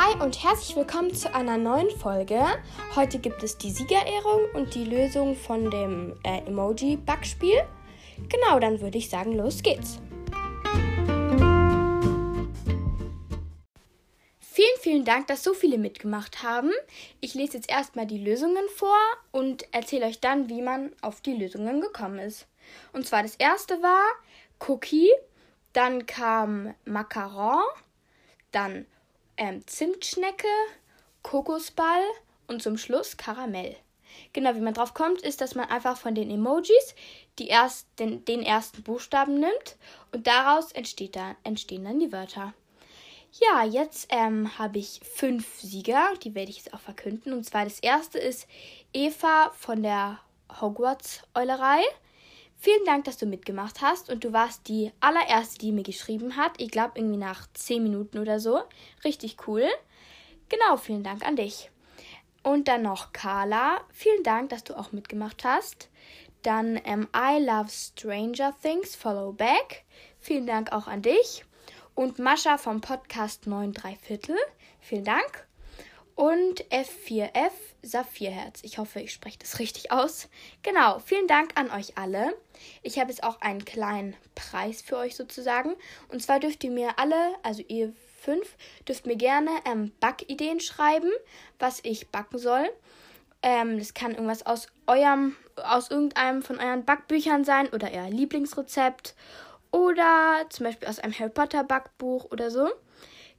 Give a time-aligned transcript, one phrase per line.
[0.00, 2.40] Hi und herzlich willkommen zu einer neuen Folge.
[2.94, 7.64] Heute gibt es die Siegerehrung und die Lösung von dem äh, Emoji-Backspiel.
[8.28, 9.98] Genau, dann würde ich sagen, los geht's.
[14.38, 16.70] Vielen, vielen Dank, dass so viele mitgemacht haben.
[17.20, 18.96] Ich lese jetzt erstmal die Lösungen vor
[19.32, 22.46] und erzähle euch dann, wie man auf die Lösungen gekommen ist.
[22.92, 24.04] Und zwar das erste war
[24.68, 25.10] Cookie,
[25.72, 27.64] dann kam Macaron,
[28.52, 28.86] dann
[29.38, 30.46] ähm, Zimtschnecke,
[31.22, 32.02] Kokosball
[32.46, 33.76] und zum Schluss Karamell.
[34.32, 36.94] Genau, wie man drauf kommt, ist, dass man einfach von den Emojis
[37.38, 39.76] die erst, den, den ersten Buchstaben nimmt
[40.12, 42.52] und daraus entsteht da, entstehen dann die Wörter.
[43.32, 47.32] Ja, jetzt ähm, habe ich fünf Sieger, die werde ich jetzt auch verkünden.
[47.32, 48.48] Und zwar das erste ist
[48.92, 50.18] Eva von der
[50.60, 51.82] Hogwarts-Eulerei.
[52.60, 56.60] Vielen Dank, dass du mitgemacht hast und du warst die allererste, die mir geschrieben hat.
[56.60, 58.62] Ich glaube irgendwie nach 10 Minuten oder so.
[59.04, 59.64] Richtig cool.
[60.48, 61.70] Genau, vielen Dank an dich.
[62.42, 63.80] Und dann noch Carla.
[63.92, 65.88] Vielen Dank, dass du auch mitgemacht hast.
[66.42, 69.84] Dann ähm, I Love Stranger Things, Follow Back.
[70.18, 71.44] Vielen Dank auch an dich.
[71.94, 74.36] Und Mascha vom Podcast 9 3 Viertel.
[74.80, 75.47] Vielen Dank
[76.18, 78.58] und F4F Saphirherz.
[78.64, 80.28] Ich hoffe, ich spreche das richtig aus.
[80.64, 82.34] Genau, vielen Dank an euch alle.
[82.82, 85.76] Ich habe jetzt auch einen kleinen Preis für euch sozusagen.
[86.08, 88.56] Und zwar dürft ihr mir alle, also ihr fünf,
[88.88, 91.10] dürft mir gerne ähm, Backideen schreiben,
[91.60, 92.68] was ich backen soll.
[93.44, 99.14] Ähm, das kann irgendwas aus eurem, aus irgendeinem von euren Backbüchern sein oder euer Lieblingsrezept
[99.70, 102.68] oder zum Beispiel aus einem Harry Potter Backbuch oder so.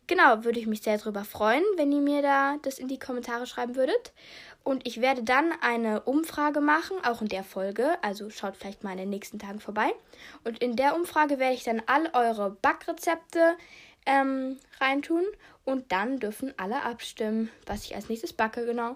[0.10, 3.46] Genau, würde ich mich sehr darüber freuen, wenn ihr mir da das in die Kommentare
[3.46, 4.12] schreiben würdet.
[4.64, 7.96] Und ich werde dann eine Umfrage machen, auch in der Folge.
[8.02, 9.94] Also schaut vielleicht mal in den nächsten Tagen vorbei.
[10.44, 13.56] Und in der Umfrage werde ich dann all eure Backrezepte
[14.08, 15.26] ähm, reintun.
[15.64, 18.96] Und dann dürfen alle abstimmen, was ich als nächstes backe, genau.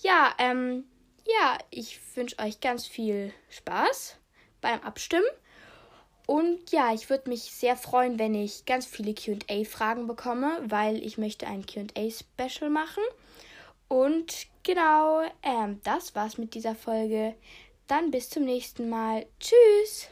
[0.00, 0.84] Ja, ähm,
[1.26, 4.16] ja, ich wünsche euch ganz viel Spaß
[4.62, 5.28] beim Abstimmen.
[6.30, 11.16] Und ja, ich würde mich sehr freuen, wenn ich ganz viele QA-Fragen bekomme, weil ich
[11.16, 13.02] möchte ein QA-Special machen.
[13.88, 17.34] Und genau, ähm, das war's mit dieser Folge.
[17.86, 19.24] Dann bis zum nächsten Mal.
[19.40, 20.10] Tschüss!